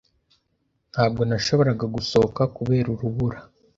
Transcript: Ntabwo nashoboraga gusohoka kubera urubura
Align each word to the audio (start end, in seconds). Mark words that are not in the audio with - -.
Ntabwo 0.91 1.21
nashoboraga 1.29 1.85
gusohoka 1.95 2.41
kubera 2.55 2.87
urubura 2.95 3.37